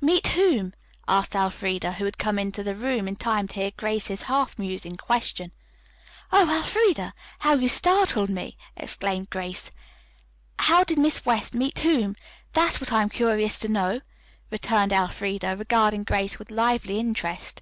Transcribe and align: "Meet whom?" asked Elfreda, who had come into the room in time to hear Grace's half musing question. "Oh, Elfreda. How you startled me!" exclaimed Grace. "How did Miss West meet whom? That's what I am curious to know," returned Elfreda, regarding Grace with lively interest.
"Meet 0.00 0.28
whom?" 0.28 0.72
asked 1.06 1.34
Elfreda, 1.34 1.92
who 1.92 2.06
had 2.06 2.16
come 2.16 2.38
into 2.38 2.62
the 2.62 2.74
room 2.74 3.06
in 3.06 3.14
time 3.14 3.46
to 3.48 3.56
hear 3.56 3.70
Grace's 3.76 4.22
half 4.22 4.58
musing 4.58 4.96
question. 4.96 5.52
"Oh, 6.32 6.48
Elfreda. 6.50 7.12
How 7.40 7.56
you 7.56 7.68
startled 7.68 8.30
me!" 8.30 8.56
exclaimed 8.74 9.28
Grace. 9.28 9.70
"How 10.60 10.82
did 10.82 10.96
Miss 10.98 11.26
West 11.26 11.52
meet 11.52 11.80
whom? 11.80 12.16
That's 12.54 12.80
what 12.80 12.90
I 12.90 13.02
am 13.02 13.10
curious 13.10 13.58
to 13.58 13.68
know," 13.68 14.00
returned 14.50 14.94
Elfreda, 14.94 15.58
regarding 15.58 16.04
Grace 16.04 16.38
with 16.38 16.50
lively 16.50 16.96
interest. 16.96 17.60